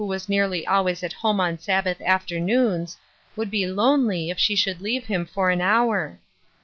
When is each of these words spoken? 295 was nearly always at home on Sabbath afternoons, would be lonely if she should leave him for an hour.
295 0.01 0.19
was 0.25 0.29
nearly 0.29 0.65
always 0.65 1.03
at 1.03 1.13
home 1.13 1.39
on 1.39 1.59
Sabbath 1.59 2.01
afternoons, 2.01 2.97
would 3.35 3.51
be 3.51 3.67
lonely 3.67 4.31
if 4.31 4.39
she 4.39 4.55
should 4.55 4.81
leave 4.81 5.05
him 5.05 5.27
for 5.27 5.51
an 5.51 5.61
hour. 5.61 6.17